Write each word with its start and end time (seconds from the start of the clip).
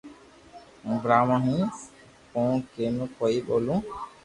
ھون 0.83 0.95
براھمڻ 1.03 1.39
ھون 1.45 1.61
ھون 2.33 2.51
ڪوڻ 2.59 2.59
ڪيدو 2.75 3.05
ڪوئي 3.17 3.37
ٻولو 3.47 3.75